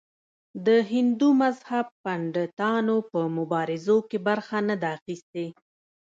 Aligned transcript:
د 0.65 0.67
هندو 0.91 1.27
مذهب 1.41 1.85
پنډتانو 2.03 2.97
په 3.11 3.19
مبارزو 3.37 3.97
کې 4.09 4.17
برخه 4.27 4.57
نه 4.69 4.75
ده 4.81 4.87
اخیستې. 4.97 5.45